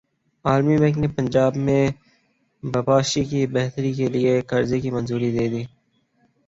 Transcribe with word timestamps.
عالمی 0.45 0.75
بینک 0.81 0.95
نے 1.01 1.07
پنجاب 1.17 1.53
میں 1.65 1.83
بپاشی 2.63 3.23
کی 3.29 3.41
بہتری 3.55 3.91
کیلئے 3.97 4.33
قرضے 4.49 4.77
کی 4.83 4.89
منظوری 4.95 5.29
دے 5.37 5.45
دی 5.53 5.63